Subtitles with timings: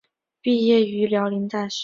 [0.41, 1.79] 毕业于辽宁大学。